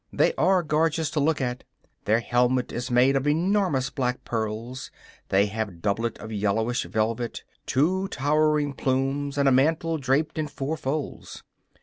They 0.11 0.33
are 0.33 0.63
gorgeous 0.63 1.11
to 1.11 1.19
look 1.19 1.39
at; 1.41 1.63
their 2.05 2.21
helmet 2.21 2.71
is 2.71 2.89
made 2.89 3.15
of 3.15 3.27
enormous 3.27 3.91
black 3.91 4.23
pearls, 4.23 4.89
they 5.29 5.45
have 5.45 5.79
doublet 5.83 6.17
of 6.17 6.31
yellowish 6.31 6.85
velvet, 6.85 7.43
two 7.67 8.07
towering 8.07 8.73
plumes 8.73 9.37
and 9.37 9.47
a 9.47 9.51
mantle 9.51 9.99
draped 9.99 10.39
in 10.39 10.47
four 10.47 10.75
folds. 10.75 11.43